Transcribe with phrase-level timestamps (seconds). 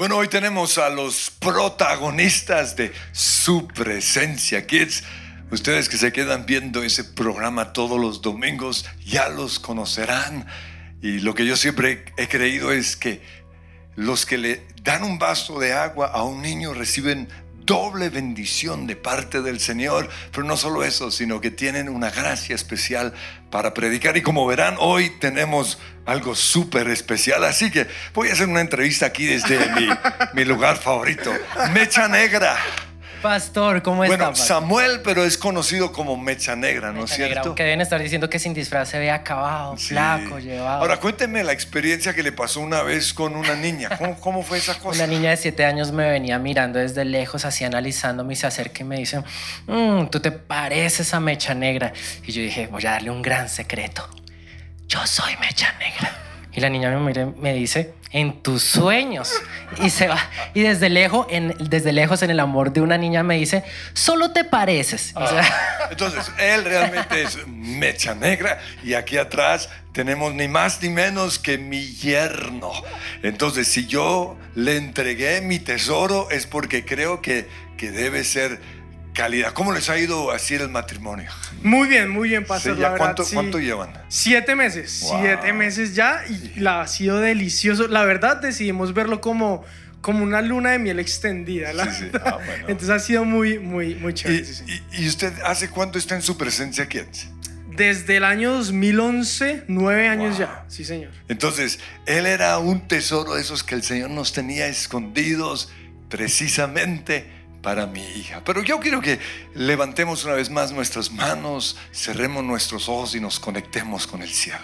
[0.00, 5.04] Bueno, hoy tenemos a los protagonistas de su presencia, kids.
[5.50, 10.46] Ustedes que se quedan viendo ese programa todos los domingos ya los conocerán.
[11.02, 13.20] Y lo que yo siempre he creído es que
[13.94, 17.28] los que le dan un vaso de agua a un niño reciben
[17.70, 20.08] doble bendición de parte del Señor.
[20.32, 23.14] Pero no solo eso, sino que tienen una gracia especial
[23.48, 24.16] para predicar.
[24.16, 27.44] Y como verán, hoy tenemos algo súper especial.
[27.44, 29.88] Así que voy a hacer una entrevista aquí desde mi,
[30.34, 31.32] mi lugar favorito,
[31.72, 32.58] Mecha Negra.
[33.22, 34.16] Pastor, ¿cómo está?
[34.16, 37.40] Bueno, Samuel, pero es conocido como Mecha Negra, ¿no es cierto?
[37.48, 39.88] Aunque deben estar diciendo que sin disfraz se ve acabado, Sí.
[39.88, 40.80] flaco, llevado.
[40.80, 43.90] Ahora cuénteme la experiencia que le pasó una vez con una niña.
[43.98, 45.04] ¿Cómo, cómo fue esa cosa?
[45.04, 48.82] Una niña de 7 años me venía mirando desde lejos, así analizándome y se acerca
[48.82, 49.22] y me dice,
[49.66, 51.92] "Mm, tú te pareces a Mecha Negra.
[52.26, 54.08] Y yo dije, voy a darle un gran secreto.
[54.88, 56.16] Yo soy Mecha Negra.
[56.52, 59.32] Y la niña me mira y me dice, en tus sueños.
[59.82, 60.18] Y se va.
[60.54, 64.32] Y desde lejos, en, desde lejos, en el amor de una niña me dice, solo
[64.32, 65.14] te pareces.
[65.14, 71.38] Sea, Entonces, él realmente es mecha negra y aquí atrás tenemos ni más ni menos
[71.38, 72.72] que mi yerno.
[73.22, 78.60] Entonces, si yo le entregué mi tesoro es porque creo que, que debe ser
[79.20, 79.52] calidad.
[79.52, 81.30] ¿Cómo les ha ido así el matrimonio?
[81.62, 82.74] Muy bien, muy bien, pastor.
[82.74, 83.34] Sí, la ¿ya verdad, cuánto, sí.
[83.34, 83.92] ¿Cuánto llevan?
[84.08, 85.20] Siete meses, Wow.
[85.20, 87.86] siete meses ya y la, ha sido delicioso.
[87.88, 89.62] La verdad decidimos verlo como,
[90.00, 91.72] como una luna de miel extendida.
[91.74, 92.04] la Sí, sí.
[92.12, 92.22] verdad.
[92.26, 92.64] Ah, bueno.
[92.68, 94.44] Entonces ha sido muy, muy, muy ¿Y, chévere.
[94.92, 97.00] y- y usted hace cuánto está en su presencia aquí?
[97.76, 100.46] Desde el año 2011, nueve años Wow.
[100.46, 100.64] ya.
[100.68, 101.10] Sí, señor.
[101.28, 105.70] Entonces, él era un tesoro de esos que el Señor nos tenía escondidos
[106.08, 107.30] precisamente
[107.62, 108.42] para mi hija.
[108.44, 109.18] Pero yo quiero que
[109.54, 114.60] levantemos una vez más nuestras manos, cerremos nuestros ojos y nos conectemos con el cielo.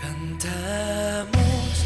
[0.00, 1.84] Cantamos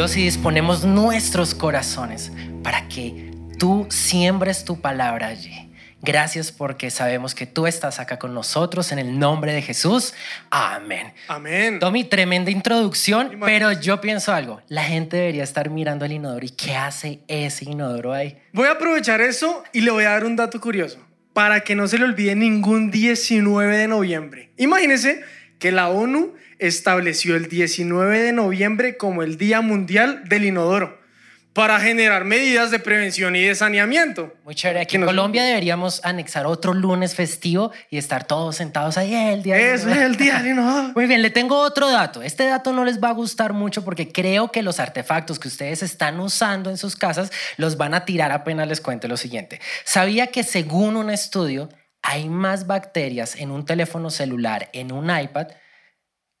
[0.00, 5.70] Dios, y disponemos nuestros corazones para que tú siembres tu palabra allí.
[6.00, 10.14] Gracias porque sabemos que tú estás acá con nosotros en el nombre de Jesús.
[10.48, 11.12] Amén.
[11.28, 11.80] Amén.
[11.80, 14.62] Tommy, tremenda introducción, pero yo pienso algo.
[14.68, 16.46] La gente debería estar mirando el inodoro.
[16.46, 18.38] ¿Y qué hace ese inodoro ahí?
[18.54, 20.98] Voy a aprovechar eso y le voy a dar un dato curioso
[21.34, 24.50] para que no se le olvide ningún 19 de noviembre.
[24.56, 25.22] Imagínense
[25.58, 30.98] que la ONU estableció el 19 de noviembre como el Día Mundial del Inodoro
[31.52, 34.32] para generar medidas de prevención y de saneamiento.
[34.44, 34.82] Muy chévere.
[34.82, 39.42] Aquí en nos- Colombia deberíamos anexar otro lunes festivo y estar todos sentados ahí el
[39.42, 40.92] día Eso es el Día del Inodoro.
[40.94, 42.22] Muy bien, le tengo otro dato.
[42.22, 45.82] Este dato no les va a gustar mucho porque creo que los artefactos que ustedes
[45.82, 49.60] están usando en sus casas los van a tirar apenas les cuente lo siguiente.
[49.84, 51.68] ¿Sabía que según un estudio
[52.00, 55.48] hay más bacterias en un teléfono celular, en un iPad,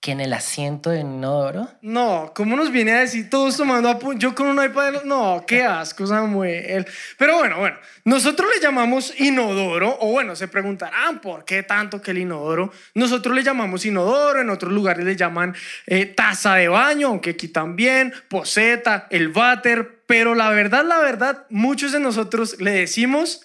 [0.00, 1.68] que en el asiento de inodoro?
[1.82, 4.92] No, ¿cómo nos viene a decir todos tomando apu- Yo con un iPad.
[4.92, 6.86] de No, qué asco, Samuel.
[7.18, 12.12] Pero bueno, bueno, nosotros le llamamos inodoro, o bueno, se preguntarán por qué tanto que
[12.12, 12.72] el inodoro.
[12.94, 15.54] Nosotros le llamamos inodoro, en otros lugares le llaman
[15.86, 20.02] eh, taza de baño, aunque aquí también, poseta, el váter.
[20.06, 23.42] Pero la verdad, la verdad, muchos de nosotros le decimos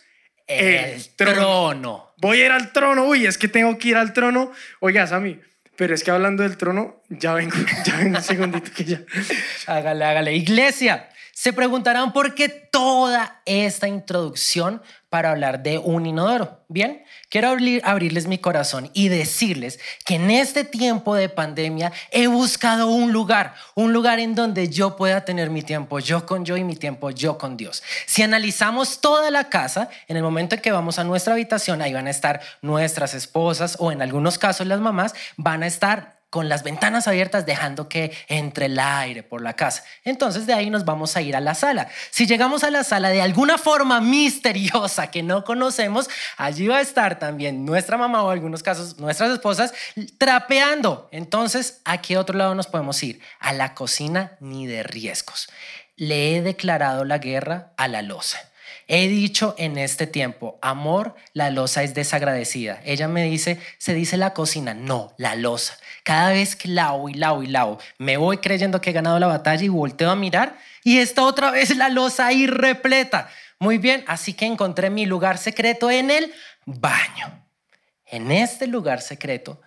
[0.47, 1.35] El, trono.
[1.35, 2.13] trono.
[2.17, 3.03] Voy a ir al trono.
[3.05, 4.51] Uy, es que tengo que ir al trono.
[4.79, 5.39] Oiga, Sammy,
[5.77, 7.55] pero es que hablando del trono, ya vengo,
[7.85, 9.01] ya vengo un segundito que ya.
[9.67, 10.33] Hágale, hágale.
[10.33, 16.63] Iglesia, se preguntarán por qué toda esta introducción para hablar de un inodoro.
[16.69, 22.28] Bien, quiero abrir- abrirles mi corazón y decirles que en este tiempo de pandemia he
[22.28, 26.56] buscado un lugar, un lugar en donde yo pueda tener mi tiempo yo con yo
[26.56, 27.84] y mi tiempo yo con Dios.
[28.06, 31.94] Si analizamos toda la casa, en el momento en que vamos a nuestra habitación, ahí
[31.94, 36.49] van a estar nuestras esposas o en algunos casos las mamás, van a estar con
[36.49, 39.83] las ventanas abiertas dejando que entre el aire por la casa.
[40.03, 41.87] Entonces de ahí nos vamos a ir a la sala.
[42.09, 46.81] Si llegamos a la sala de alguna forma misteriosa que no conocemos, allí va a
[46.81, 49.73] estar también nuestra mamá o en algunos casos nuestras esposas
[50.17, 51.07] trapeando.
[51.11, 53.21] Entonces, ¿a qué otro lado nos podemos ir?
[53.39, 55.47] A la cocina ni de riesgos.
[55.95, 58.39] Le he declarado la guerra a la loza.
[58.87, 62.82] He dicho en este tiempo, amor, la losa es desagradecida.
[62.85, 65.78] Ella me dice, se dice la cocina, no, la losa.
[66.03, 69.28] Cada vez que lavo y lavo y lavo, me voy creyendo que he ganado la
[69.28, 73.29] batalla y volteo a mirar y está otra vez la losa ahí repleta.
[73.58, 76.31] Muy bien, así que encontré mi lugar secreto en el
[76.66, 77.43] baño.
[78.05, 79.61] En este lugar secreto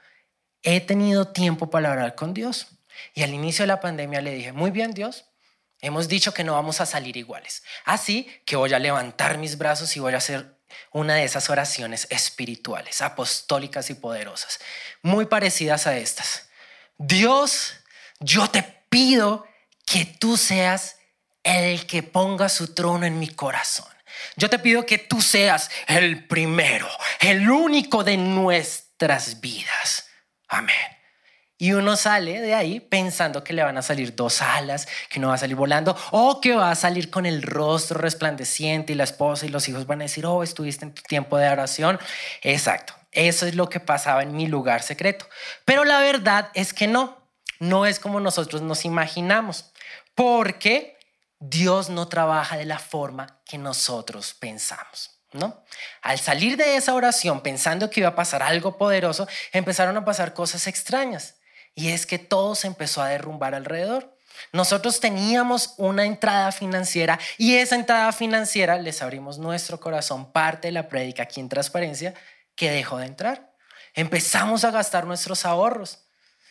[0.63, 2.69] he tenido tiempo para hablar con Dios.
[3.15, 5.28] Y al inicio de la pandemia le dije, muy bien Dios,
[5.81, 7.63] hemos dicho que no vamos a salir iguales.
[7.85, 10.59] Así que voy a levantar mis brazos y voy a hacer
[10.93, 14.59] una de esas oraciones espirituales, apostólicas y poderosas,
[15.03, 16.49] muy parecidas a estas.
[16.99, 17.75] Dios,
[18.21, 19.47] yo te pido
[19.87, 20.97] que tú seas
[21.43, 23.87] el que ponga su trono en mi corazón.
[24.37, 26.89] Yo te pido que tú seas el primero,
[27.21, 30.09] el único de nuestras vidas.
[30.49, 30.98] Amén.
[31.61, 35.29] Y uno sale de ahí pensando que le van a salir dos alas, que no
[35.29, 39.03] va a salir volando, o que va a salir con el rostro resplandeciente y la
[39.03, 41.99] esposa y los hijos van a decir, oh, estuviste en tu tiempo de oración.
[42.43, 45.27] Exacto, eso es lo que pasaba en mi lugar secreto.
[45.65, 47.19] Pero la verdad es que no,
[47.59, 49.73] no es como nosotros nos imaginamos,
[50.15, 50.97] porque
[51.41, 55.11] Dios no trabaja de la forma que nosotros pensamos.
[55.31, 55.63] ¿No?
[56.01, 60.33] Al salir de esa oración pensando que iba a pasar algo poderoso, empezaron a pasar
[60.33, 61.35] cosas extrañas.
[61.79, 64.13] Y es que todo se empezó a derrumbar alrededor.
[64.53, 70.73] Nosotros teníamos una entrada financiera y esa entrada financiera, les abrimos nuestro corazón, parte de
[70.73, 72.15] la prédica aquí en Transparencia,
[72.57, 73.53] que dejó de entrar.
[73.95, 76.01] Empezamos a gastar nuestros ahorros.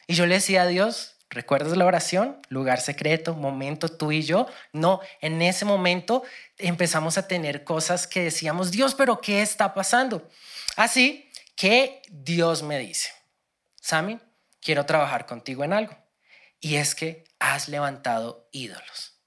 [0.07, 2.39] Y yo le decía a Dios, ¿recuerdas la oración?
[2.47, 4.47] Lugar secreto, momento tú y yo.
[4.71, 6.23] No, en ese momento
[6.57, 10.29] empezamos a tener cosas que decíamos, Dios, pero ¿qué está pasando?
[10.77, 13.09] Así que Dios me dice,
[13.81, 14.19] Sammy,
[14.61, 15.97] quiero trabajar contigo en algo.
[16.59, 19.19] Y es que has levantado ídolos.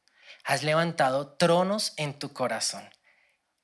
[0.44, 2.82] Has levantado tronos en tu corazón.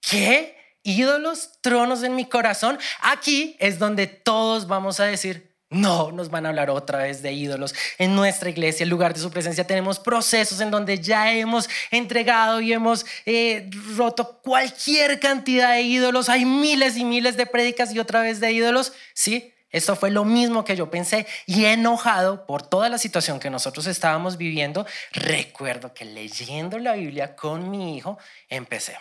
[0.00, 0.56] ¿Qué?
[0.82, 1.60] ¿Ídolos?
[1.62, 2.78] ¿Tronos en mi corazón?
[3.00, 7.32] Aquí es donde todos vamos a decir, no, nos van a hablar otra vez de
[7.32, 7.74] ídolos.
[7.98, 12.60] En nuestra iglesia, en lugar de su presencia, tenemos procesos en donde ya hemos entregado
[12.60, 16.28] y hemos eh, roto cualquier cantidad de ídolos.
[16.28, 18.92] Hay miles y miles de prédicas y otra vez de ídolos.
[19.12, 23.50] Sí, esto fue lo mismo que yo pensé y enojado por toda la situación que
[23.50, 28.18] nosotros estábamos viviendo, recuerdo que leyendo la Biblia con mi hijo
[28.48, 28.96] empecé.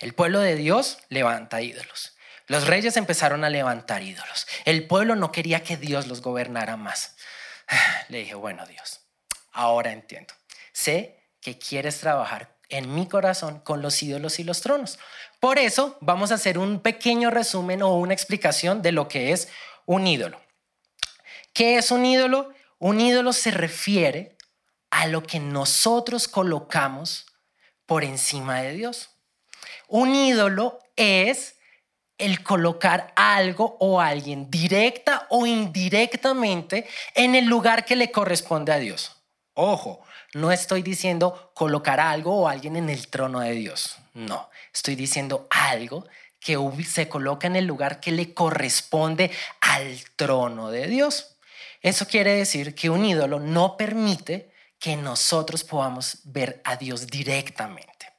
[0.00, 2.16] El pueblo de Dios levanta ídolos.
[2.46, 4.46] Los reyes empezaron a levantar ídolos.
[4.64, 7.16] El pueblo no quería que Dios los gobernara más.
[8.08, 9.00] Le dije, bueno Dios,
[9.52, 10.34] ahora entiendo.
[10.72, 14.98] Sé que quieres trabajar en mi corazón con los ídolos y los tronos.
[15.40, 19.48] Por eso vamos a hacer un pequeño resumen o una explicación de lo que es
[19.84, 20.40] un ídolo.
[21.52, 22.50] ¿Qué es un ídolo?
[22.78, 24.36] Un ídolo se refiere
[24.90, 27.26] a lo que nosotros colocamos
[27.86, 29.10] por encima de Dios.
[29.88, 31.56] Un ídolo es
[32.18, 38.78] el colocar algo o alguien directa o indirectamente en el lugar que le corresponde a
[38.78, 39.22] Dios.
[39.54, 40.02] Ojo,
[40.36, 43.96] no estoy diciendo colocar algo o alguien en el trono de Dios.
[44.12, 46.06] No, estoy diciendo algo
[46.38, 49.30] que se coloca en el lugar que le corresponde
[49.62, 51.38] al trono de Dios.
[51.80, 58.12] Eso quiere decir que un ídolo no permite que nosotros podamos ver a Dios directamente.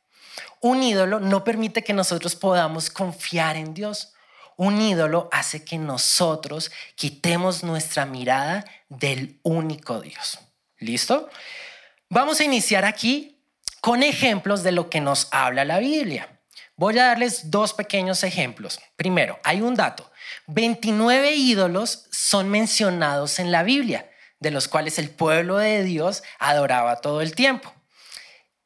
[0.60, 4.14] Un ídolo no permite que nosotros podamos confiar en Dios.
[4.56, 10.40] Un ídolo hace que nosotros quitemos nuestra mirada del único Dios.
[10.80, 11.30] ¿Listo?
[12.10, 13.38] Vamos a iniciar aquí
[13.82, 16.40] con ejemplos de lo que nos habla la Biblia.
[16.78, 18.80] Voy a darles dos pequeños ejemplos.
[18.96, 20.10] Primero, hay un dato.
[20.48, 27.02] 29 ídolos son mencionados en la Biblia, de los cuales el pueblo de Dios adoraba
[27.02, 27.74] todo el tiempo.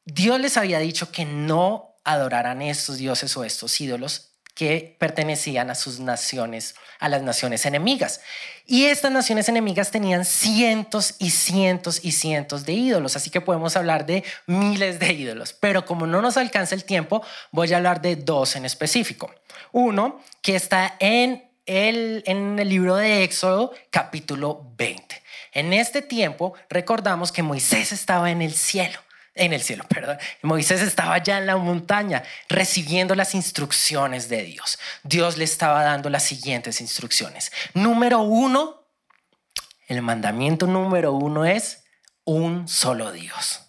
[0.04, 5.74] Dios les había dicho que no adoraran estos dioses o estos ídolos que pertenecían a
[5.74, 8.20] sus naciones, a las naciones enemigas.
[8.64, 13.76] Y estas naciones enemigas tenían cientos y cientos y cientos de ídolos, así que podemos
[13.76, 15.52] hablar de miles de ídolos.
[15.52, 19.34] Pero como no nos alcanza el tiempo, voy a hablar de dos en específico.
[19.72, 25.22] Uno que está en el, en el libro de Éxodo capítulo 20.
[25.54, 29.00] En este tiempo recordamos que Moisés estaba en el cielo
[29.34, 30.18] en el cielo, perdón.
[30.42, 34.78] Moisés estaba ya en la montaña recibiendo las instrucciones de Dios.
[35.02, 37.50] Dios le estaba dando las siguientes instrucciones.
[37.74, 38.82] Número uno,
[39.88, 41.84] el mandamiento número uno es
[42.24, 43.60] un solo Dios.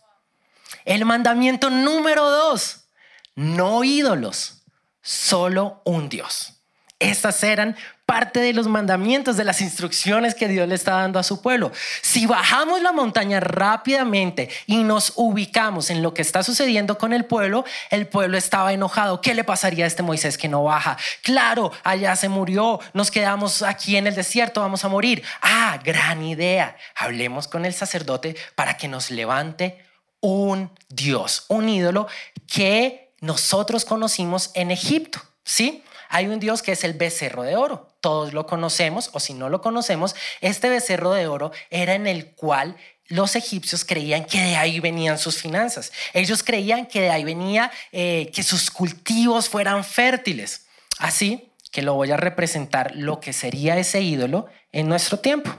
[0.86, 2.90] El mandamiento número dos,
[3.36, 4.64] no ídolos,
[5.02, 6.63] solo un Dios.
[7.00, 11.24] Estas eran parte de los mandamientos, de las instrucciones que Dios le está dando a
[11.24, 11.72] su pueblo.
[12.02, 17.26] Si bajamos la montaña rápidamente y nos ubicamos en lo que está sucediendo con el
[17.26, 19.22] pueblo, el pueblo estaba enojado.
[19.22, 20.98] ¿Qué le pasaría a este Moisés que no baja?
[21.24, 25.24] Claro, allá se murió, nos quedamos aquí en el desierto, vamos a morir.
[25.42, 26.76] Ah, gran idea.
[26.96, 29.84] Hablemos con el sacerdote para que nos levante
[30.20, 32.08] un Dios, un ídolo
[32.48, 35.84] que nosotros conocimos en Egipto, ¿sí?
[36.14, 37.90] Hay un Dios que es el becerro de oro.
[38.00, 42.36] Todos lo conocemos, o si no lo conocemos, este becerro de oro era en el
[42.36, 42.78] cual
[43.08, 45.92] los egipcios creían que de ahí venían sus finanzas.
[46.14, 50.68] Ellos creían que de ahí venía eh, que sus cultivos fueran fértiles.
[51.00, 55.52] Así que lo voy a representar lo que sería ese ídolo en nuestro tiempo.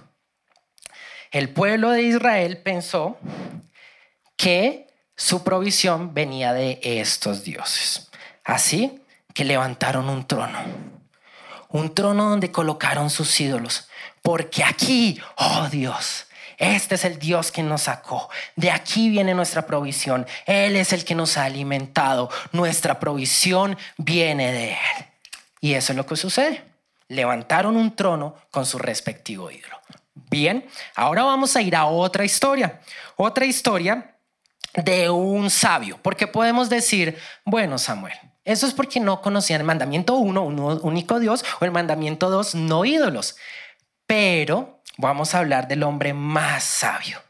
[1.32, 3.18] El pueblo de Israel pensó
[4.36, 8.08] que su provisión venía de estos dioses.
[8.44, 9.00] Así
[9.34, 10.58] que levantaron un trono.
[11.68, 13.88] Un trono donde colocaron sus ídolos.
[14.22, 16.26] Porque aquí, oh Dios,
[16.56, 18.30] este es el Dios que nos sacó.
[18.56, 20.26] De aquí viene nuestra provisión.
[20.46, 22.30] Él es el que nos ha alimentado.
[22.52, 25.06] Nuestra provisión viene de Él.
[25.60, 26.64] Y eso es lo que sucede.
[27.08, 29.78] Levantaron un trono con su respectivo ídolo.
[30.30, 32.80] Bien, ahora vamos a ir a otra historia.
[33.16, 34.16] Otra historia
[34.74, 35.98] de un sabio.
[36.02, 38.14] Porque podemos decir, bueno, Samuel,
[38.44, 42.54] eso es porque no conocían el mandamiento 1, un único Dios, o el mandamiento 2,
[42.56, 43.36] no ídolos.
[44.06, 47.22] Pero vamos a hablar del hombre más sabio.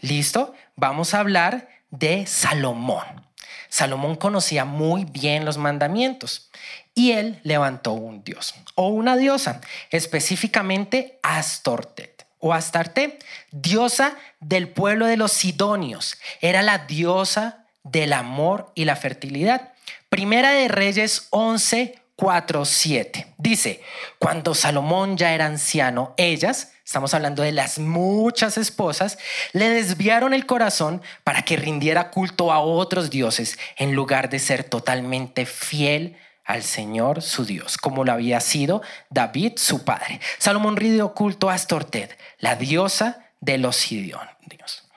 [0.00, 0.54] ¿Listo?
[0.76, 3.24] Vamos a hablar de Salomón.
[3.68, 6.50] Salomón conocía muy bien los mandamientos
[6.94, 9.60] y él levantó un dios o una diosa,
[9.90, 13.18] específicamente Astortet o Astarte,
[13.50, 16.18] diosa del pueblo de los Sidonios.
[16.40, 19.73] Era la diosa del amor y la fertilidad.
[20.14, 23.34] Primera de Reyes 11, 4, 7.
[23.36, 23.82] Dice,
[24.20, 29.18] cuando Salomón ya era anciano, ellas, estamos hablando de las muchas esposas,
[29.52, 34.62] le desviaron el corazón para que rindiera culto a otros dioses en lugar de ser
[34.62, 40.20] totalmente fiel al Señor su Dios, como lo había sido David su padre.
[40.38, 44.88] Salomón rindió culto a Astorted, la diosa de los Sidonios.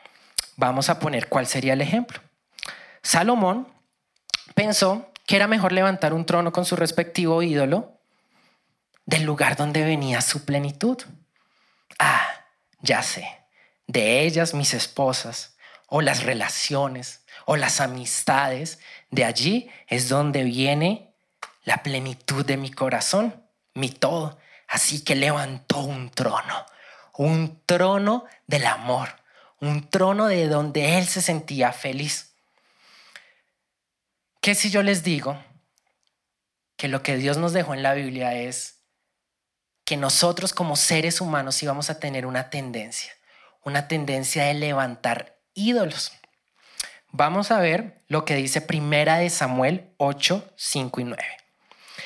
[0.57, 2.21] Vamos a poner cuál sería el ejemplo.
[3.01, 3.75] Salomón
[4.58, 8.00] pensó que era mejor levantar un trono con su respectivo ídolo
[9.06, 10.98] del lugar donde venía su plenitud.
[12.00, 12.28] Ah,
[12.82, 13.28] ya sé,
[13.86, 18.80] de ellas mis esposas, o las relaciones, o las amistades,
[19.12, 21.14] de allí es donde viene
[21.64, 23.44] la plenitud de mi corazón,
[23.76, 24.40] mi todo.
[24.68, 26.66] Así que levantó un trono,
[27.14, 29.10] un trono del amor,
[29.62, 32.26] un trono de donde él se sentía feliz.
[34.41, 35.41] ¿Qué si yo les digo
[36.77, 38.82] que lo que Dios nos dejó en la Biblia es
[39.84, 43.12] que nosotros como seres humanos íbamos a tener una tendencia,
[43.63, 46.12] una tendencia de levantar ídolos?
[47.12, 51.24] Vamos a ver lo que dice Primera de Samuel 8, 5 y 9.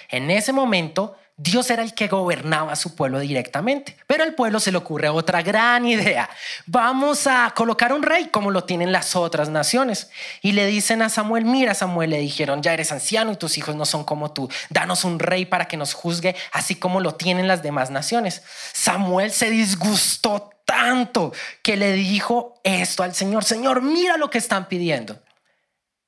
[0.10, 4.60] En ese momento, Dios era el que gobernaba a su pueblo directamente, pero al pueblo
[4.60, 6.30] se le ocurre otra gran idea.
[6.68, 10.12] Vamos a colocar un rey como lo tienen las otras naciones.
[10.44, 13.76] Y le dicen a Samuel, mira Samuel, le dijeron, ya eres anciano y tus hijos
[13.76, 17.48] no son como tú, danos un rey para que nos juzgue así como lo tienen
[17.48, 18.44] las demás naciones.
[18.74, 21.34] Samuel se disgustó tanto
[21.64, 25.20] que le dijo esto al Señor, Señor, mira lo que están pidiendo.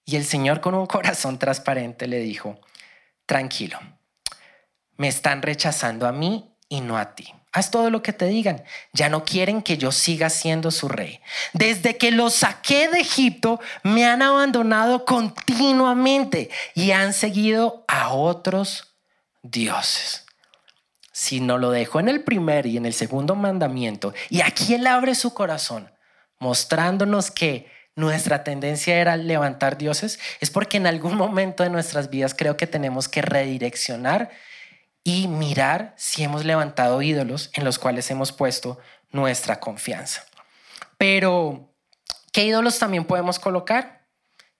[0.06, 2.60] Y el Señor con un corazón transparente le dijo,
[3.25, 3.80] tranquilo,
[5.03, 7.27] me están rechazando a mí y no a ti.
[7.51, 8.63] Haz todo lo que te digan.
[8.93, 11.19] Ya no quieren que yo siga siendo su rey.
[11.51, 18.95] Desde que los saqué de Egipto, me han abandonado continuamente y han seguido a otros
[19.41, 20.25] dioses.
[21.12, 24.88] Si no lo dejó en el primer y en el segundo mandamiento, y aquí él
[24.88, 25.91] abre su corazón,
[26.39, 32.33] mostrándonos que nuestra tendencia era levantar dioses, es porque en algún momento de nuestras vidas
[32.33, 34.31] creo que tenemos que redireccionar
[35.03, 38.79] y mirar si hemos levantado ídolos en los cuales hemos puesto
[39.12, 40.24] nuestra confianza.
[40.98, 41.74] Pero,
[42.31, 44.05] ¿qué ídolos también podemos colocar?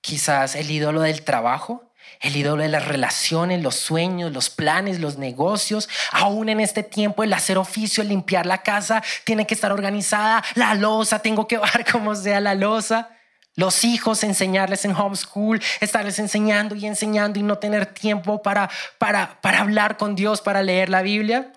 [0.01, 5.17] Quizás el ídolo del trabajo, el ídolo de las relaciones, los sueños, los planes, los
[5.17, 5.89] negocios.
[6.12, 10.43] Aún en este tiempo, el hacer oficio, el limpiar la casa, tiene que estar organizada.
[10.55, 13.12] La losa, tengo que ver cómo sea la losa.
[13.55, 19.39] Los hijos, enseñarles en homeschool, estarles enseñando y enseñando y no tener tiempo para, para,
[19.41, 21.53] para hablar con Dios, para leer la Biblia.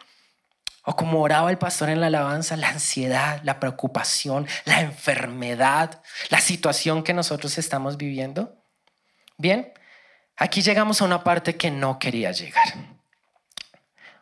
[0.85, 6.41] O como oraba el pastor en la alabanza, la ansiedad, la preocupación, la enfermedad, la
[6.41, 8.63] situación que nosotros estamos viviendo.
[9.39, 9.73] Bien,
[10.37, 12.75] aquí llegamos a una parte que no quería llegar.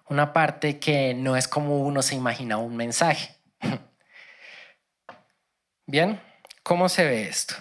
[0.09, 3.37] Una parte que no es como uno se imagina un mensaje.
[5.87, 6.21] Bien.
[6.64, 7.54] ¿Cómo se ve esto?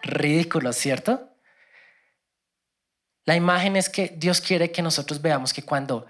[0.00, 1.28] Ridículo, ¿cierto?
[3.26, 6.06] La imagen es que Dios quiere que nosotros veamos que cuando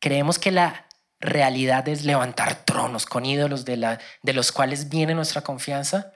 [0.00, 0.86] creemos que la
[1.18, 3.98] realidad es levantar tronos con ídolos de,
[4.34, 6.12] los cuales viene nuestra confianza,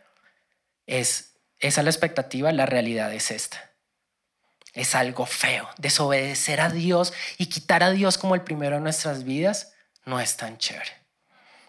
[0.84, 3.72] es esa la expectativa, la realidad es esta.
[4.74, 5.70] es algo feo.
[5.78, 9.72] Desobedecer a Dios y quitar a Dios como el primero de nuestras vidas
[10.04, 10.97] no es tan chévere.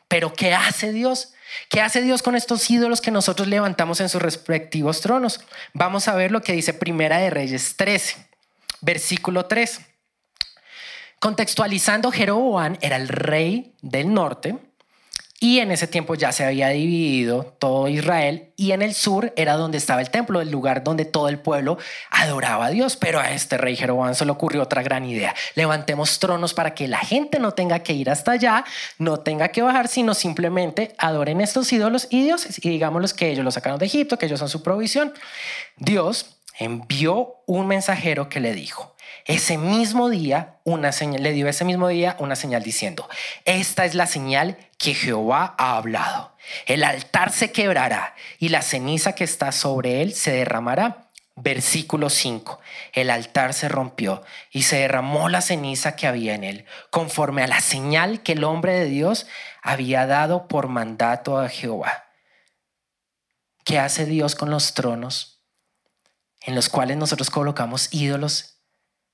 [0.10, 1.34] Pero ¿qué hace Dios?
[1.70, 5.40] ¿Qué hace Dios con estos ídolos que nosotros levantamos en sus respectivos tronos?
[5.74, 8.28] Vamos a ver lo que dice Primera de Reyes 13,
[8.82, 9.80] versículo 3.
[11.20, 14.58] Contextualizando, Jeroboam era el rey del norte
[15.42, 19.54] y en ese tiempo ya se había dividido todo Israel y en el sur era
[19.54, 21.78] donde estaba el templo, el lugar donde todo el pueblo
[22.12, 22.98] adoraba a Dios.
[22.98, 25.34] Pero a este rey Jeroboam se le ocurrió otra gran idea.
[25.56, 28.66] Levantemos tronos para que la gente no tenga que ir hasta allá,
[28.98, 33.46] no tenga que bajar, sino simplemente adoren estos ídolos y dioses y digámoslos que ellos
[33.46, 35.14] los sacaron de Egipto, que ellos son su provisión.
[35.78, 38.94] Dios envió un mensajero que le dijo,
[39.30, 43.08] ese mismo día una señal, le dio ese mismo día una señal diciendo,
[43.46, 46.36] esta es la señal que Jehová ha hablado.
[46.66, 51.12] El altar se quebrará y la ceniza que está sobre él se derramará.
[51.36, 52.60] Versículo 5.
[52.92, 57.48] El altar se rompió y se derramó la ceniza que había en él, conforme a
[57.48, 59.28] la señal que el hombre de Dios
[59.62, 62.06] había dado por mandato a Jehová.
[63.64, 65.44] ¿Qué hace Dios con los tronos
[66.42, 68.59] en los cuales nosotros colocamos ídolos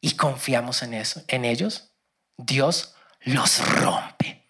[0.01, 1.91] y confiamos en eso, en ellos?
[2.37, 4.45] Dios los rompe.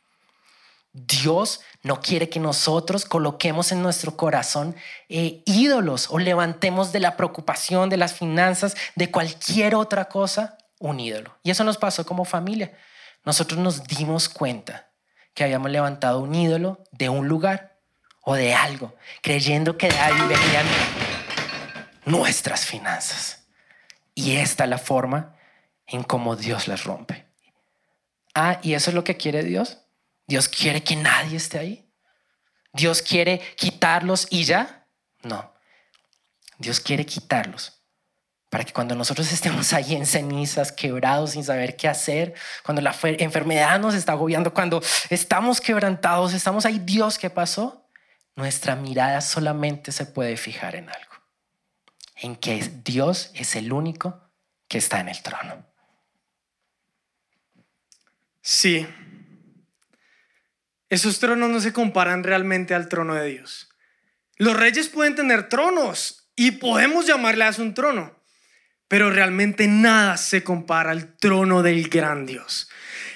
[0.91, 4.75] Dios no quiere que nosotros coloquemos en nuestro corazón
[5.09, 11.01] eh, ídolos o levantemos de la preocupación, de las finanzas, de cualquier otra cosa, un
[11.01, 11.37] ídolo.
[11.43, 12.71] Y eso nos pasó como familia.
[13.25, 14.89] Nosotros nos dimos cuenta
[15.33, 17.77] que habíamos levantado un ídolo de un lugar
[18.21, 20.65] o de algo, creyendo que de ahí venían
[22.05, 23.43] nuestras finanzas.
[24.13, 25.34] Y esta es la forma
[25.87, 27.25] en cómo Dios las rompe.
[28.33, 29.79] Ah, y eso es lo que quiere Dios.
[30.27, 31.89] Dios quiere que nadie esté ahí.
[32.73, 34.87] Dios quiere quitarlos y ya.
[35.23, 35.53] No.
[36.57, 37.73] Dios quiere quitarlos
[38.49, 42.93] para que cuando nosotros estemos ahí en cenizas, quebrados, sin saber qué hacer, cuando la
[42.93, 47.85] fe- enfermedad nos está agobiando, cuando estamos quebrantados, estamos ahí, Dios, ¿qué pasó?
[48.35, 51.13] Nuestra mirada solamente se puede fijar en algo,
[52.15, 54.21] en que Dios es el único
[54.69, 55.65] que está en el trono.
[58.47, 58.85] Sí.
[60.87, 63.69] Esos tronos no se comparan realmente al trono de Dios.
[64.37, 68.23] Los reyes pueden tener tronos y podemos llamarle a un trono,
[68.87, 72.69] pero realmente nada se compara al trono del gran Dios.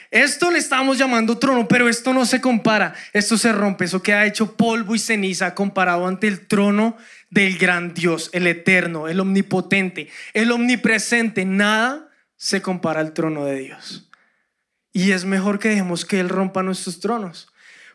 [0.10, 2.96] Esto le estamos llamando trono, pero esto no se compara.
[3.14, 6.98] Esto se rompe, eso queda hecho polvo y ceniza comparado ante el trono
[7.30, 11.46] del gran Dios, el eterno, el omnipotente, el omnipresente.
[11.46, 14.09] Nada se compara al trono de Dios.
[15.00, 17.48] Y es mejor que dejemos que Él rompa nuestros tronos.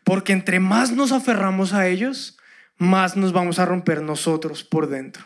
[0.04, 2.38] Porque entre más nos aferramos a ellos,
[2.78, 5.22] más nos vamos a romper nosotros por dentro.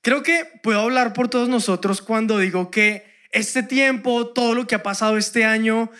[0.00, 4.76] Creo que puedo hablar por todos nosotros cuando digo que este tiempo, todo lo que
[4.76, 5.90] ha pasado este año,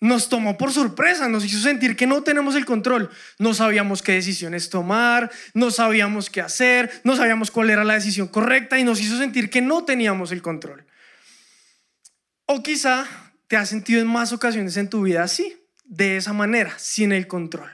[0.00, 3.08] nos tomó por sorpresa, nos hizo sentir que no tenemos el control.
[3.38, 8.28] No sabíamos qué decisiones tomar, no sabíamos qué hacer, no sabíamos cuál era la decisión
[8.28, 10.84] correcta y nos hizo sentir que no teníamos el control.
[12.44, 13.06] O quizá
[13.48, 17.26] te has sentido en más ocasiones en tu vida así, de esa manera, sin el
[17.26, 17.70] control.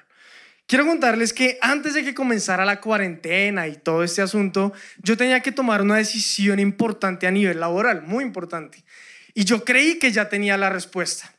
[0.67, 5.41] Quiero contarles que antes de que comenzara la cuarentena y todo este asunto, yo tenía
[5.41, 8.83] que tomar una decisión importante a nivel laboral, muy importante.
[9.35, 11.35] Y yo creí que ya tenía la respuesta.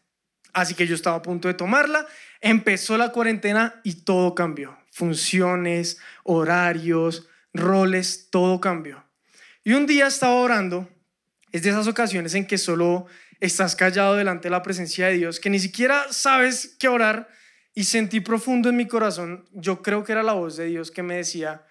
[0.54, 2.06] Así que yo estaba a punto de tomarla.
[2.40, 4.78] Empezó la cuarentena y todo cambió.
[4.92, 9.04] Funciones, horarios, roles, todo cambió.
[9.64, 10.88] Y un día estaba orando.
[11.52, 13.08] Es de esas ocasiones en que solo
[13.40, 17.30] estás callado delante de la presencia de Dios, que ni siquiera sabes qué orar.
[17.74, 21.04] Y sentí profundo en mi corazón, yo creo que era la voz de Dios que
[21.04, 21.66] me decía,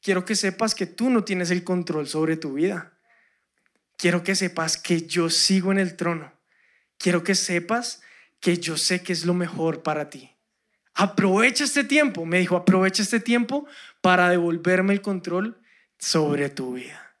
[0.00, 2.94] quiero que sepas que tú no tienes el control sobre tu vida.
[3.98, 6.32] Quiero que sepas que yo sigo en el trono.
[6.96, 8.00] Quiero que sepas
[8.40, 10.34] que yo sé que es lo mejor para ti.
[10.94, 13.66] Aprovecha este tiempo, me dijo, aprovecha este tiempo
[14.00, 15.60] para devolverme el control
[15.98, 17.14] sobre tu vida.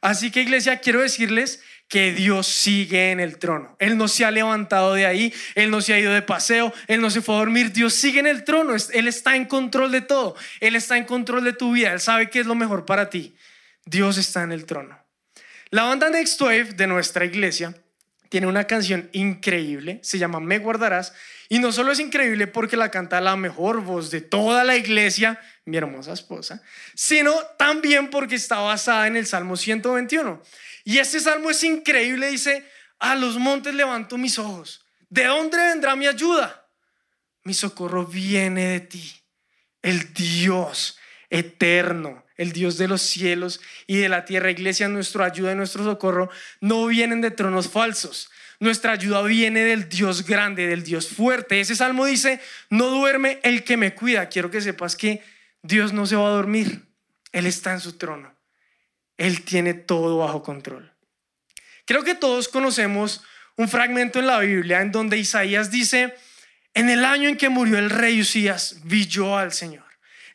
[0.00, 3.76] Así que iglesia, quiero decirles que Dios sigue en el trono.
[3.78, 7.00] Él no se ha levantado de ahí, Él no se ha ido de paseo, Él
[7.00, 7.72] no se fue a dormir.
[7.72, 11.44] Dios sigue en el trono, Él está en control de todo, Él está en control
[11.44, 13.36] de tu vida, Él sabe qué es lo mejor para ti.
[13.84, 14.98] Dios está en el trono.
[15.70, 17.74] La banda Next Wave de nuestra iglesia
[18.28, 21.12] tiene una canción increíble, se llama Me Guardarás,
[21.48, 25.40] y no solo es increíble porque la canta la mejor voz de toda la iglesia,
[25.64, 26.62] mi hermosa esposa,
[26.94, 30.42] sino también porque está basada en el Salmo 121.
[30.84, 32.64] Y este salmo es increíble, dice,
[32.98, 36.68] a los montes levanto mis ojos, ¿de dónde vendrá mi ayuda?
[37.44, 39.14] Mi socorro viene de ti,
[39.82, 40.98] el Dios
[41.30, 44.50] eterno, el Dios de los cielos y de la tierra.
[44.50, 48.30] Iglesia, nuestra ayuda y nuestro socorro no vienen de tronos falsos.
[48.58, 51.60] Nuestra ayuda viene del Dios grande, del Dios fuerte.
[51.60, 54.28] Ese salmo dice, no duerme el que me cuida.
[54.28, 55.22] Quiero que sepas que
[55.62, 56.82] Dios no se va a dormir.
[57.32, 58.34] Él está en su trono.
[59.18, 60.92] Él tiene todo bajo control.
[61.84, 63.22] Creo que todos conocemos
[63.56, 66.14] un fragmento en la Biblia en donde Isaías dice,
[66.74, 69.85] en el año en que murió el rey Usías, vi yo al Señor.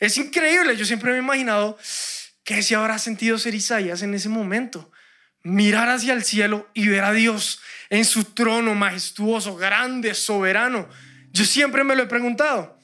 [0.01, 1.77] Es increíble, yo siempre me he imaginado
[2.43, 4.91] que se habrá sentido ser Isaías en ese momento.
[5.43, 10.89] Mirar hacia el cielo y ver a Dios en su trono majestuoso, grande, soberano.
[11.31, 12.79] Yo siempre me lo he preguntado.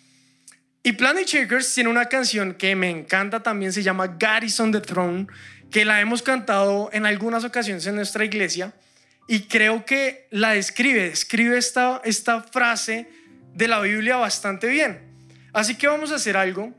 [0.83, 4.71] Y Planet Shakers tiene una canción que me encanta también, se llama God is on
[4.71, 5.25] the Throne,
[5.71, 8.73] que la hemos cantado en algunas ocasiones en nuestra iglesia
[9.27, 13.09] y creo que la describe, describe esta, esta frase
[13.55, 15.01] de la Biblia bastante bien.
[15.51, 16.73] Así que vamos a hacer algo.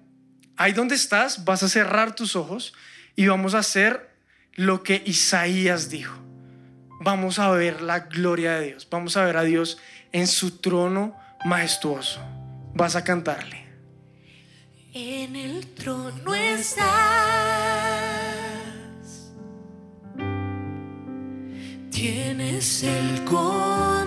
[0.58, 2.74] Ahí donde estás, vas a cerrar tus ojos
[3.14, 4.10] y vamos a hacer
[4.54, 6.18] lo que Isaías dijo.
[7.00, 8.88] Vamos a ver la gloria de Dios.
[8.90, 9.78] Vamos a ver a Dios
[10.10, 12.20] en su trono majestuoso.
[12.74, 13.66] Vas a cantarle.
[14.92, 16.88] En el trono estás.
[21.92, 23.97] Tienes el control.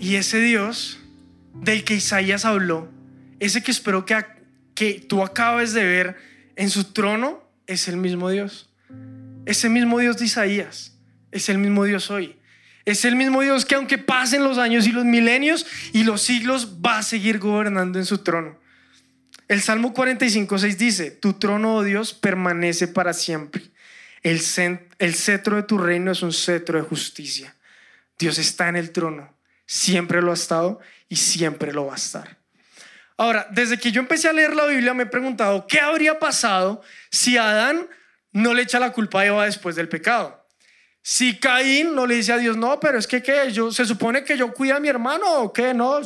[0.00, 0.98] Y ese Dios
[1.52, 2.88] del que Isaías habló,
[3.40, 4.24] ese que espero que,
[4.74, 6.16] que tú acabes de ver
[6.56, 8.70] en su trono, es el mismo Dios.
[9.44, 10.96] Ese mismo Dios de Isaías
[11.30, 12.37] es el mismo Dios hoy.
[12.88, 16.76] Es el mismo Dios que aunque pasen los años y los milenios y los siglos,
[16.80, 18.58] va a seguir gobernando en su trono.
[19.46, 23.62] El Salmo 45.6 dice, tu trono, oh Dios, permanece para siempre.
[24.22, 24.40] El,
[24.98, 27.54] el cetro de tu reino es un cetro de justicia.
[28.18, 32.38] Dios está en el trono, siempre lo ha estado y siempre lo va a estar.
[33.18, 36.80] Ahora, desde que yo empecé a leer la Biblia me he preguntado, ¿qué habría pasado
[37.10, 37.86] si Adán
[38.32, 40.47] no le echa la culpa a Eva después del pecado?
[41.10, 43.50] Si Caín no le dice a Dios, no, pero es que ¿qué?
[43.50, 46.02] Yo, se supone que yo cuida a mi hermano o qué, no.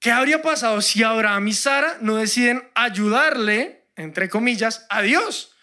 [0.00, 5.54] ¿Qué habría pasado si Abraham y Sara no deciden ayudarle, entre comillas, a Dios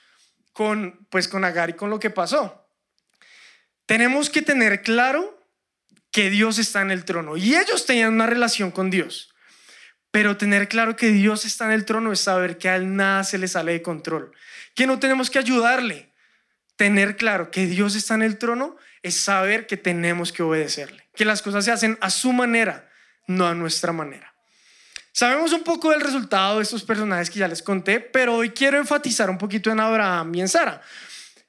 [0.54, 2.72] con, pues, con Agar y con lo que pasó?
[3.86, 5.46] Tenemos que tener claro
[6.10, 9.36] que Dios está en el trono y ellos tenían una relación con Dios.
[10.10, 13.26] Pero tener claro que Dios está en el trono es saber que a él nada
[13.26, 14.32] se le sale de control,
[14.74, 16.07] que no tenemos que ayudarle.
[16.78, 21.26] Tener claro que Dios está en el trono es saber que tenemos que obedecerle, que
[21.26, 22.90] las cosas se hacen a su manera,
[23.28, 24.34] no a nuestra manera.
[25.12, 28.78] Sabemos un poco del resultado de estos personajes que ya les conté, pero hoy quiero
[28.78, 30.80] enfatizar un poquito en Abraham y en Sara.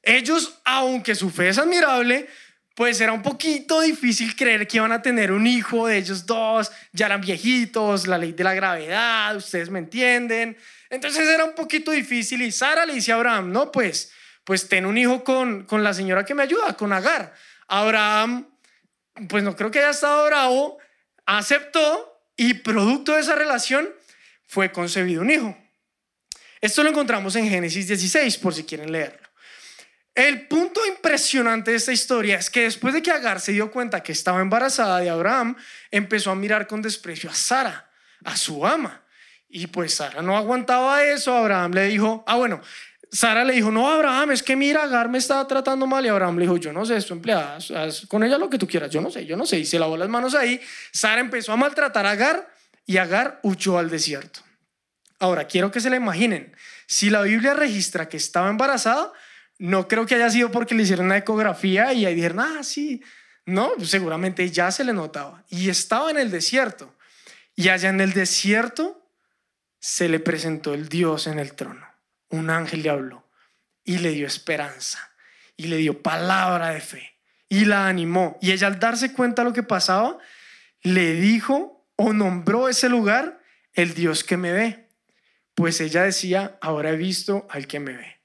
[0.03, 2.27] Ellos, aunque su fe es admirable,
[2.75, 6.73] pues era un poquito difícil creer que iban a tener un hijo de ellos dos,
[6.93, 10.57] ya eran viejitos, la ley de la gravedad, ustedes me entienden.
[10.89, 14.13] Entonces era un poquito difícil y Sara le dice a Abraham, no, pues,
[14.49, 17.35] pues ten un hijo con, con la señora que me ayuda, con Agar.
[17.67, 18.49] Abraham,
[19.29, 20.79] pues no creo que haya estado bravo,
[21.27, 23.91] aceptó y producto de esa relación
[24.47, 25.59] fue concebido un hijo.
[26.63, 29.29] Esto lo encontramos en Génesis 16, por si quieren leerlo.
[30.15, 34.03] El punto impresionante de esta historia es que después de que Agar se dio cuenta
[34.03, 35.57] que estaba embarazada de Abraham,
[35.91, 37.91] empezó a mirar con desprecio a Sara,
[38.25, 39.05] a su ama.
[39.47, 41.37] Y pues Sara no aguantaba eso.
[41.37, 42.63] Abraham le dijo, ah, bueno,
[43.11, 46.05] Sara le dijo, no, Abraham, es que mira, Agar me está tratando mal.
[46.05, 48.51] Y Abraham le dijo, yo no sé, es tu empleada, haz- haz con ella lo
[48.51, 49.59] que tú quieras, yo no sé, yo no sé.
[49.59, 50.61] Y se lavó las manos ahí.
[50.93, 52.53] Sara empezó a maltratar a Agar
[52.87, 54.41] y Agar huyó al desierto.
[55.21, 56.55] Ahora, quiero que se la imaginen.
[56.87, 59.13] Si la Biblia registra que estaba embarazada,
[59.59, 63.03] no creo que haya sido porque le hicieron una ecografía y ahí dijeron, ah, sí.
[63.47, 65.43] No, pues seguramente ya se le notaba.
[65.49, 66.95] Y estaba en el desierto.
[67.57, 69.11] Y allá en el desierto
[69.81, 71.88] se le presentó el Dios en el trono.
[72.31, 73.29] Un ángel le habló
[73.85, 75.13] y le dio esperanza
[75.57, 78.39] y le dio palabra de fe y la animó.
[78.41, 80.19] Y ella al darse cuenta de lo que pasaba,
[80.83, 83.41] le dijo o nombró ese lugar
[83.73, 84.89] el Dios que me ve.
[85.55, 88.21] Pues ella decía, ahora he visto al que me ve.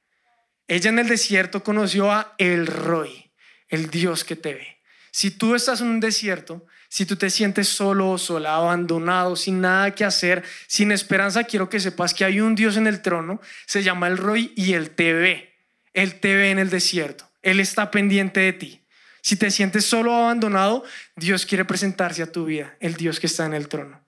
[0.67, 3.31] Ella en el desierto conoció a El Roy,
[3.67, 4.81] el Dios que te ve.
[5.11, 9.95] Si tú estás en un desierto, si tú te sientes solo sola, abandonado, sin nada
[9.95, 13.81] que hacer, sin esperanza, quiero que sepas que hay un Dios en el trono, se
[13.81, 15.55] llama El Roy y Él te ve.
[15.95, 17.27] Él en el desierto.
[17.41, 18.85] Él está pendiente de ti.
[19.23, 20.83] Si te sientes solo abandonado,
[21.15, 23.99] Dios quiere presentarse a tu vida, el Dios que está en el trono.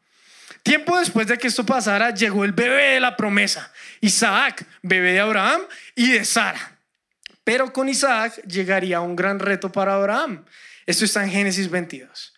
[0.62, 5.22] Tiempo después de que esto pasara, llegó el bebé de la promesa, Isaac, bebé de
[5.22, 5.62] Abraham
[5.96, 6.78] y de Sara.
[7.44, 10.46] Pero con Isaac llegaría un gran reto para Abraham.
[10.86, 12.35] Esto está en Génesis 22.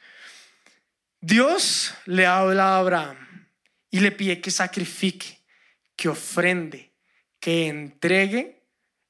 [1.22, 3.18] Dios le habla a Abraham
[3.90, 5.44] y le pide que sacrifique,
[5.96, 6.94] que ofrende,
[7.40, 8.64] que entregue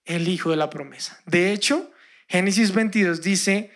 [0.06, 1.22] el hijo de la promesa.
[1.26, 1.92] De hecho,
[2.28, 3.72] Génesis 22 dice,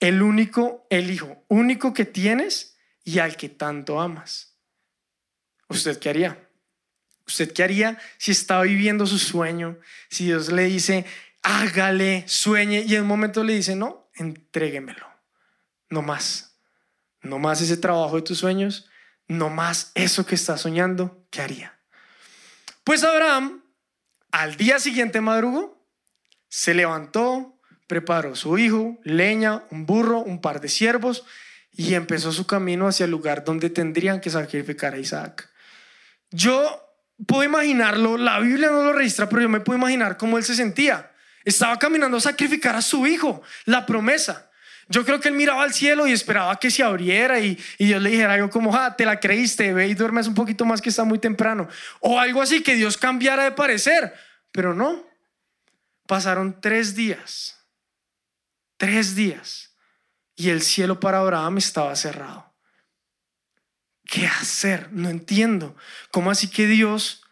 [0.00, 4.56] el único, el hijo único que tienes y al que tanto amas.
[5.68, 6.48] ¿Usted qué haría?
[7.26, 9.78] ¿Usted qué haría si está viviendo su sueño?
[10.08, 11.04] Si Dios le dice,
[11.42, 15.06] hágale, sueñe, y en un momento le dice, no, entréguemelo.
[15.88, 16.51] No más.
[17.22, 18.88] No más ese trabajo de tus sueños.
[19.28, 21.26] No más eso que estás soñando.
[21.30, 21.78] ¿Qué haría?
[22.84, 23.62] Pues Abraham,
[24.32, 25.86] al día siguiente madrugó,
[26.48, 31.24] se levantó, preparó su hijo, leña, un burro, un par de siervos
[31.70, 35.50] y empezó su camino hacia el lugar donde tendrían que sacrificar a Isaac.
[36.30, 36.82] Yo
[37.26, 40.54] puedo imaginarlo, la Biblia no lo registra, pero yo me puedo imaginar cómo él se
[40.54, 41.12] sentía.
[41.44, 44.50] Estaba caminando a sacrificar a su hijo, la promesa.
[44.92, 48.10] Yo creo que él miraba al cielo y esperaba que se abriera y, Dios le
[48.10, 51.02] dijera algo como, ah, te la creíste, ve y duermes un poquito más que está
[51.02, 51.66] muy temprano.
[52.00, 54.12] O algo así, que Dios cambiara de parecer.
[54.50, 55.02] Pero no.
[56.06, 57.58] Pasaron tres días.
[58.76, 59.74] Tres días.
[60.36, 62.52] Y el cielo para Abraham estaba cerrado.
[64.04, 64.92] ¿Qué hacer?
[64.92, 65.74] No entiendo.
[66.10, 67.22] ¿Cómo así que Dios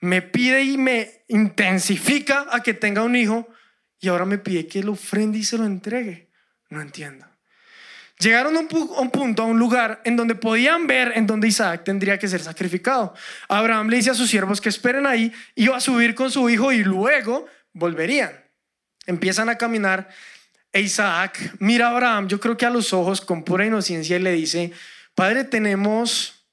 [0.00, 3.48] me pide y me intensifica a que tenga un hijo
[4.00, 6.25] y ahora me pide que lo ofrende y se lo entregue?
[6.68, 7.26] No entiendo.
[8.18, 12.18] Llegaron a un, punto, a un lugar en donde podían ver en donde Isaac tendría
[12.18, 13.14] que ser sacrificado.
[13.46, 16.72] Abraham le dice a sus siervos que esperen ahí, iba a subir con su hijo
[16.72, 18.32] y luego volverían.
[19.04, 20.08] Empiezan a caminar
[20.72, 24.20] e Isaac mira a Abraham, yo creo que a los ojos con pura inocencia y
[24.20, 24.72] le dice,
[25.14, 26.46] Padre, tenemos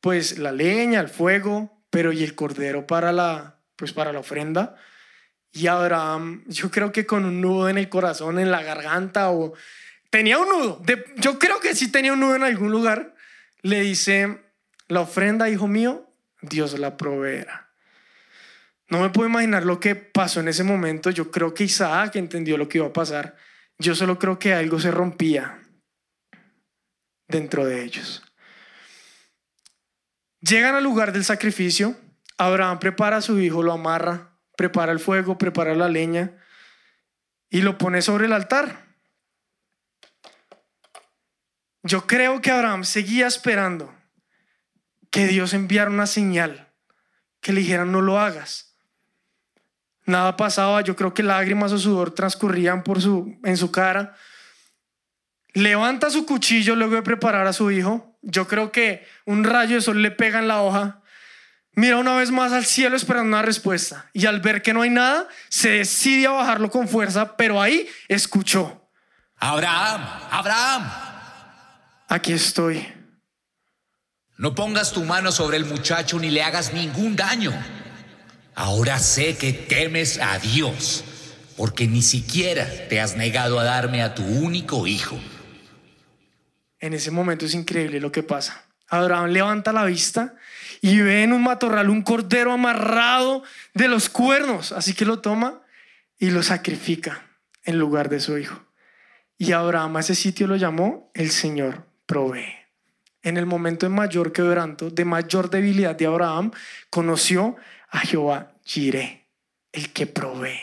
[0.00, 4.76] pues la leña, el fuego, pero y el cordero para la pues para la ofrenda.
[5.52, 9.52] Y Abraham, yo creo que con un nudo en el corazón, en la garganta o
[10.10, 13.14] tenía un nudo, de- yo creo que sí tenía un nudo en algún lugar,
[13.60, 14.42] le dice,
[14.88, 16.10] la ofrenda, hijo mío,
[16.40, 17.70] Dios la proveerá.
[18.88, 21.10] No me puedo imaginar lo que pasó en ese momento.
[21.10, 23.36] Yo creo que Isaac entendió lo que iba a pasar.
[23.78, 25.62] Yo solo creo que algo se rompía
[27.28, 28.22] dentro de ellos.
[30.40, 31.96] Llegan al lugar del sacrificio.
[32.36, 34.31] Abraham prepara a su hijo, lo amarra,
[34.62, 36.36] prepara el fuego, prepara la leña
[37.50, 38.86] y lo pone sobre el altar.
[41.82, 43.92] Yo creo que Abraham seguía esperando
[45.10, 46.72] que Dios enviara una señal,
[47.40, 48.76] que le dijera no lo hagas.
[50.06, 54.14] Nada pasaba, yo creo que lágrimas o sudor transcurrían por su, en su cara.
[55.54, 58.16] Levanta su cuchillo luego de preparar a su hijo.
[58.22, 61.01] Yo creo que un rayo de sol le pega en la hoja.
[61.74, 64.10] Mira una vez más al cielo esperando una respuesta.
[64.12, 67.88] Y al ver que no hay nada, se decide a bajarlo con fuerza, pero ahí
[68.08, 68.90] escuchó.
[69.36, 70.90] Abraham, Abraham,
[72.08, 72.86] Aquí estoy.
[74.36, 77.52] no pongas tu mano sobre el muchacho ni le hagas ningún daño.
[78.54, 81.04] Ahora sé que temes a Dios,
[81.56, 85.18] porque ni siquiera te has negado a darme a tu único hijo.
[86.80, 88.66] En ese momento es increíble lo que pasa.
[88.88, 90.34] Abraham levanta la vista
[90.80, 93.42] y ve en un matorral un cordero amarrado
[93.74, 94.72] de los cuernos.
[94.72, 95.60] Así que lo toma
[96.18, 97.26] y lo sacrifica
[97.64, 98.64] en lugar de su hijo.
[99.38, 102.54] Y Abraham a ese sitio lo llamó el Señor provee.
[103.22, 106.50] En el momento de mayor quebranto, de mayor debilidad de Abraham,
[106.90, 107.56] conoció
[107.90, 109.26] a Jehová Jireh,
[109.72, 110.60] el que provee.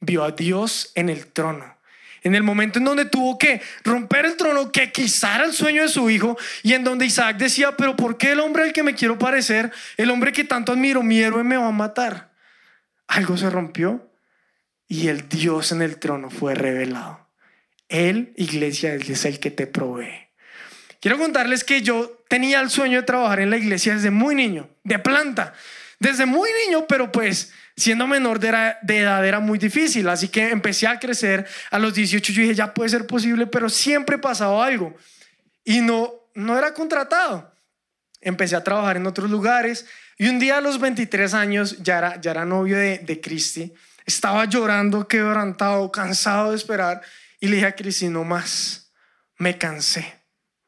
[0.00, 1.79] Vio a Dios en el trono.
[2.22, 5.88] En el momento en donde tuvo que romper el trono, que quizá el sueño de
[5.88, 8.94] su hijo, y en donde Isaac decía, pero ¿por qué el hombre al que me
[8.94, 12.30] quiero parecer, el hombre que tanto admiro, mi héroe, me va a matar?
[13.06, 14.10] Algo se rompió
[14.86, 17.28] y el Dios en el trono fue revelado.
[17.88, 20.28] Él, iglesia, es el que te provee.
[21.00, 24.68] Quiero contarles que yo tenía el sueño de trabajar en la iglesia desde muy niño,
[24.84, 25.54] de planta,
[25.98, 30.86] desde muy niño, pero pues siendo menor de, edad era muy difícil, así que empecé
[30.86, 34.94] a crecer a los 18, yo dije, ya puede ser posible, pero siempre pasaba algo
[35.64, 37.52] y no, no era contratado.
[38.20, 39.86] Empecé a trabajar en otros lugares
[40.18, 43.20] y un día a los 23 años ya era, ya era novio de, de
[44.04, 47.00] estaba llorando, quebrantado, cansado de esperar
[47.40, 48.92] y le dije a Cristi, no más,
[49.38, 50.20] me cansé.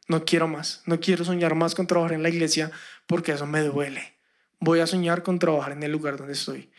[0.09, 2.71] No quiero más, no quiero soñar más con trabajar en la iglesia
[3.07, 4.15] porque eso me duele.
[4.59, 6.72] Voy a soñar con trabajar en el lugar donde estoy.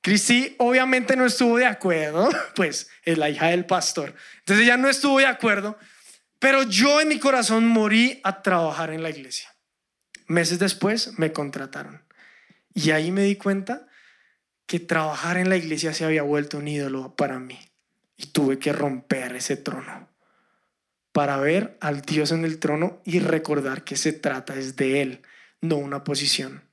[0.00, 4.14] Cristi obviamente no estuvo de acuerdo, pues es la hija del pastor.
[4.40, 5.78] Entonces ella no estuvo de acuerdo,
[6.38, 9.54] pero yo en mi corazón morí a trabajar en la iglesia.
[10.26, 12.04] Meses después me contrataron.
[12.74, 13.86] Y ahí me di cuenta
[14.66, 17.58] que trabajar en la iglesia se había vuelto un ídolo para mí.
[18.16, 20.08] Y tuve que romper ese trono
[21.12, 25.22] para ver al Dios en el trono y recordar que se trata es de Él,
[25.60, 26.67] no una posición.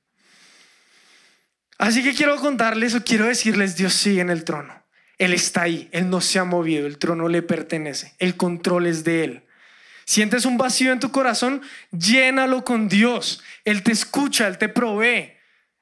[1.78, 4.82] Así que quiero contarles o quiero decirles, Dios sigue en el trono.
[5.18, 9.04] Él está ahí, Él no se ha movido, el trono le pertenece, el control es
[9.04, 9.42] de Él.
[10.04, 13.42] Sientes un vacío en tu corazón, llénalo con Dios.
[13.64, 15.32] Él te escucha, Él te provee.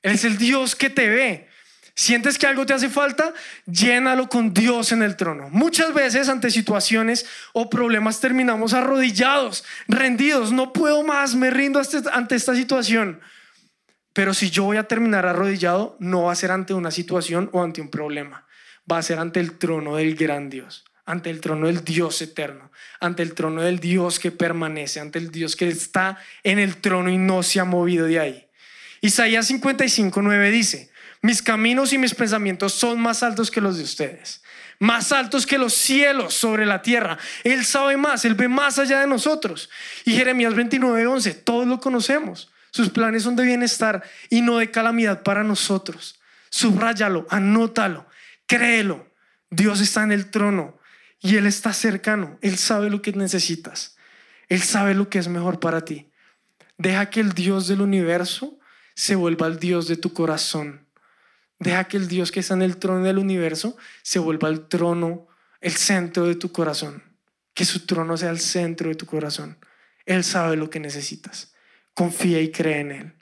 [0.03, 1.49] Él es el Dios que te ve.
[1.95, 3.35] Sientes que algo te hace falta,
[3.67, 5.49] llénalo con Dios en el trono.
[5.51, 10.51] Muchas veces ante situaciones o problemas terminamos arrodillados, rendidos.
[10.53, 11.81] No puedo más, me rindo
[12.13, 13.21] ante esta situación.
[14.15, 17.63] Pero si yo voy a terminar arrodillado, no va a ser ante una situación o
[17.63, 18.47] ante un problema.
[18.91, 22.71] Va a ser ante el trono del gran Dios, ante el trono del Dios eterno,
[23.01, 27.11] ante el trono del Dios que permanece, ante el Dios que está en el trono
[27.11, 28.47] y no se ha movido de ahí.
[29.01, 33.83] Isaías 55, 9 dice, mis caminos y mis pensamientos son más altos que los de
[33.83, 34.43] ustedes,
[34.79, 37.19] más altos que los cielos sobre la tierra.
[37.43, 39.71] Él sabe más, Él ve más allá de nosotros.
[40.05, 42.54] Y Jeremías 29, 11, todos lo conocemos.
[42.75, 46.19] Sus planes son de bienestar y no de calamidad para nosotros.
[46.51, 48.05] Subráyalo, anótalo,
[48.47, 49.09] créelo.
[49.49, 50.77] Dios está en el trono
[51.21, 52.37] y Él está cercano.
[52.43, 53.97] Él sabe lo que necesitas.
[54.49, 56.11] Él sabe lo que es mejor para ti.
[56.77, 58.59] Deja que el Dios del universo
[58.97, 60.85] se vuelva el Dios de tu corazón.
[61.61, 65.29] Deja que el Dios que está en el trono del universo se vuelva el trono,
[65.61, 67.05] el centro de tu corazón.
[67.55, 69.59] Que su trono sea el centro de tu corazón.
[70.07, 71.54] Él sabe lo que necesitas.
[71.95, 73.15] Confía y cree en Él.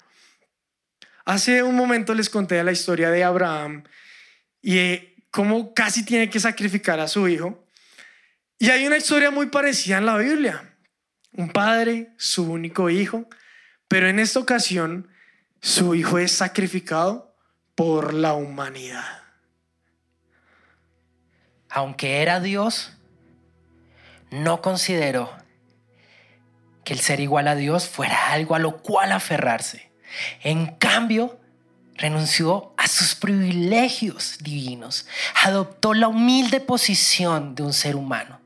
[1.24, 3.84] Hace un momento les conté la historia de Abraham
[4.60, 7.66] y eh, cómo casi tiene que sacrificar a su hijo.
[8.58, 10.76] Y hay una historia muy parecida en la Biblia.
[11.32, 13.28] Un padre, su único hijo,
[13.88, 15.08] pero en esta ocasión
[15.60, 17.34] su hijo es sacrificado
[17.74, 19.22] por la humanidad.
[21.70, 22.92] Aunque era Dios,
[24.30, 25.41] no consideró
[26.84, 29.90] que el ser igual a Dios fuera algo a lo cual aferrarse.
[30.42, 31.38] En cambio,
[31.96, 35.06] renunció a sus privilegios divinos,
[35.42, 38.40] adoptó la humilde posición de un ser humano.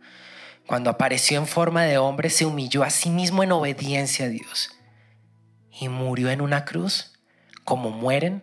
[0.66, 4.70] Cuando apareció en forma de hombre, se humilló a sí mismo en obediencia a Dios
[5.70, 7.12] y murió en una cruz
[7.64, 8.42] como mueren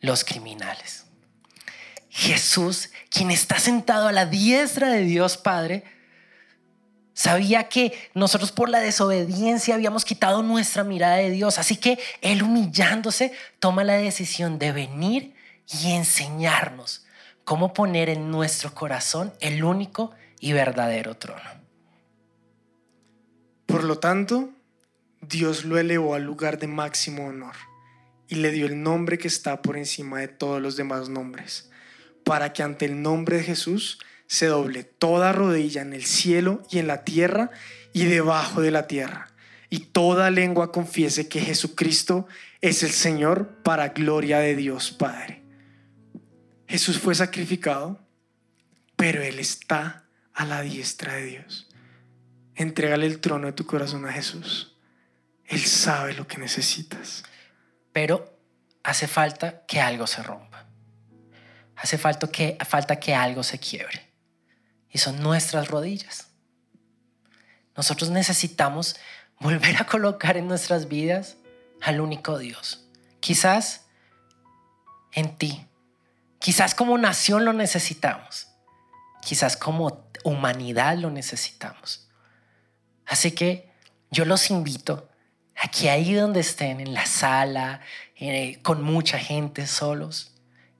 [0.00, 1.06] los criminales.
[2.08, 5.84] Jesús, quien está sentado a la diestra de Dios Padre,
[7.20, 12.42] sabía que nosotros por la desobediencia habíamos quitado nuestra mirada de Dios, así que Él
[12.42, 15.34] humillándose toma la decisión de venir
[15.68, 17.04] y enseñarnos
[17.44, 21.50] cómo poner en nuestro corazón el único y verdadero trono.
[23.66, 24.48] Por lo tanto,
[25.20, 27.56] Dios lo elevó al lugar de máximo honor
[28.28, 31.70] y le dio el nombre que está por encima de todos los demás nombres,
[32.24, 33.98] para que ante el nombre de Jesús
[34.30, 37.50] se doble toda rodilla en el cielo y en la tierra
[37.92, 39.26] y debajo de la tierra,
[39.70, 42.28] y toda lengua confiese que Jesucristo
[42.60, 45.42] es el Señor para gloria de Dios Padre.
[46.68, 48.06] Jesús fue sacrificado,
[48.94, 51.66] pero Él está a la diestra de Dios.
[52.54, 54.76] Entrégale el trono de tu corazón a Jesús.
[55.44, 57.24] Él sabe lo que necesitas.
[57.92, 58.38] Pero
[58.84, 60.68] hace falta que algo se rompa.
[61.74, 64.09] Hace falta que, falta que algo se quiebre.
[64.90, 66.28] Y son nuestras rodillas.
[67.76, 68.96] Nosotros necesitamos
[69.38, 71.36] volver a colocar en nuestras vidas
[71.80, 72.86] al único Dios.
[73.20, 73.86] Quizás
[75.12, 75.66] en ti.
[76.38, 78.48] Quizás como nación lo necesitamos.
[79.22, 82.08] Quizás como humanidad lo necesitamos.
[83.06, 83.70] Así que
[84.10, 85.08] yo los invito
[85.60, 87.80] aquí ahí donde estén, en la sala,
[88.16, 90.32] eh, con mucha gente solos,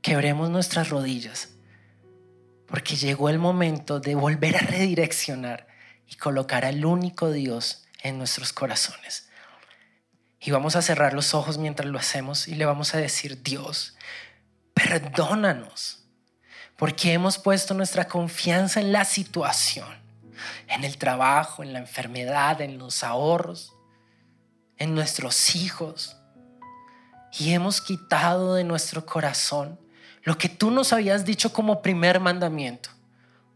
[0.03, 1.51] quebremos nuestras rodillas,
[2.70, 5.66] porque llegó el momento de volver a redireccionar
[6.06, 9.28] y colocar al único Dios en nuestros corazones.
[10.40, 13.96] Y vamos a cerrar los ojos mientras lo hacemos y le vamos a decir, Dios,
[14.73, 16.04] perdónanos,
[16.77, 19.88] porque hemos puesto nuestra confianza en la situación,
[20.68, 23.75] en el trabajo, en la enfermedad, en los ahorros
[24.81, 26.16] en nuestros hijos
[27.38, 29.79] y hemos quitado de nuestro corazón
[30.23, 32.90] lo que tú nos habías dicho como primer mandamiento,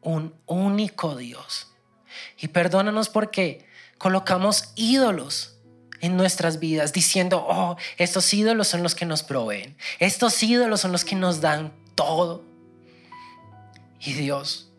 [0.00, 1.72] un único Dios.
[2.38, 3.66] Y perdónanos porque
[3.98, 5.56] colocamos ídolos
[6.00, 10.92] en nuestras vidas diciendo, oh, estos ídolos son los que nos proveen, estos ídolos son
[10.92, 12.44] los que nos dan todo.
[14.00, 14.70] Y Dios,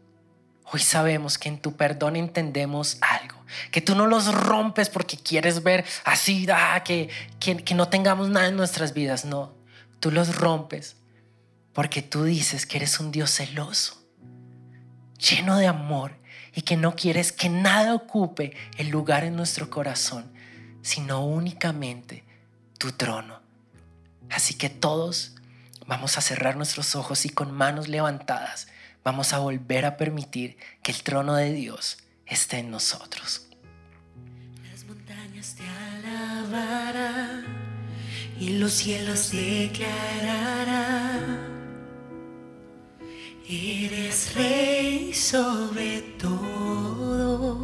[0.71, 3.37] Hoy sabemos que en tu perdón entendemos algo,
[3.69, 7.09] que tú no los rompes porque quieres ver así, ah, que,
[7.39, 9.53] que, que no tengamos nada en nuestras vidas, no,
[9.99, 10.95] tú los rompes
[11.75, 14.01] porque tú dices que eres un Dios celoso,
[15.19, 16.17] lleno de amor
[16.55, 20.31] y que no quieres que nada ocupe el lugar en nuestro corazón,
[20.81, 22.23] sino únicamente
[22.77, 23.41] tu trono.
[24.29, 25.35] Así que todos
[25.85, 28.67] vamos a cerrar nuestros ojos y con manos levantadas
[29.03, 33.47] vamos a volver a permitir que el trono de Dios esté en nosotros.
[34.71, 37.43] Las montañas te alabarán
[38.39, 39.95] y los cielos declararán.
[43.47, 47.59] Eres rey sobre todo.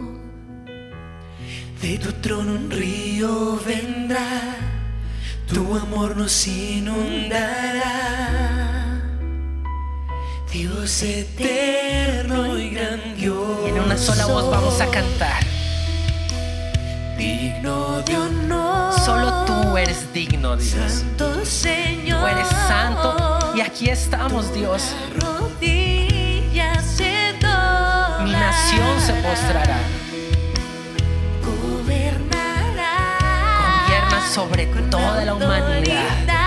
[1.82, 4.58] De tu trono un río vendrá,
[5.48, 7.82] tu amor nos inundará.
[10.54, 13.64] Dios eterno y grandioso.
[13.66, 15.44] Y en una sola voz vamos a cantar.
[17.18, 18.94] Digno de honor.
[19.04, 20.92] Solo tú eres digno, Dios.
[20.92, 22.20] Santo Señor.
[22.20, 24.96] Tú eres santo y aquí estamos, Dios.
[28.24, 29.80] Mi nación se postrará.
[31.44, 33.18] Gobernará.
[33.86, 36.41] Gobierna sobre toda la humanidad.